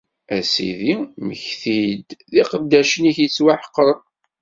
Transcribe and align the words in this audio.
A 0.35 0.37
Sidi, 0.51 0.95
mmekti-d 1.21 2.09
d 2.31 2.33
iqeddacen-ik 2.41 3.17
yettwaḥeqren! 3.21 3.99